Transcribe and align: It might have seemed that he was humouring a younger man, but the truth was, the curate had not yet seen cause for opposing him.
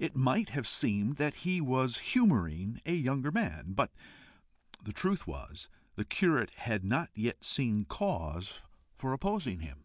It 0.00 0.16
might 0.16 0.48
have 0.48 0.66
seemed 0.66 1.16
that 1.16 1.34
he 1.44 1.60
was 1.60 1.98
humouring 1.98 2.80
a 2.86 2.94
younger 2.94 3.30
man, 3.30 3.74
but 3.74 3.92
the 4.82 4.94
truth 4.94 5.26
was, 5.26 5.68
the 5.94 6.06
curate 6.06 6.54
had 6.54 6.86
not 6.86 7.10
yet 7.12 7.44
seen 7.44 7.84
cause 7.84 8.62
for 8.96 9.12
opposing 9.12 9.60
him. 9.60 9.84